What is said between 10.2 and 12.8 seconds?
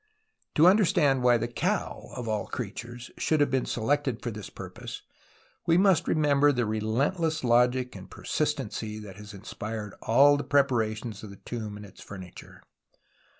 the preparations of the tomb and its furniture.